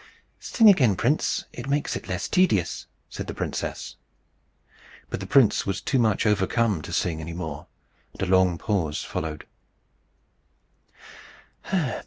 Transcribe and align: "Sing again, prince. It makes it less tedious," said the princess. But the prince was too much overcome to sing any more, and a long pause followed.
"Sing 0.39 0.67
again, 0.67 0.95
prince. 0.95 1.45
It 1.53 1.69
makes 1.69 1.95
it 1.95 2.07
less 2.07 2.27
tedious," 2.27 2.87
said 3.07 3.27
the 3.27 3.35
princess. 3.35 3.97
But 5.11 5.19
the 5.19 5.27
prince 5.27 5.67
was 5.67 5.79
too 5.79 5.99
much 5.99 6.25
overcome 6.25 6.81
to 6.81 6.91
sing 6.91 7.21
any 7.21 7.33
more, 7.33 7.67
and 8.13 8.23
a 8.27 8.31
long 8.31 8.57
pause 8.57 9.03
followed. 9.03 9.45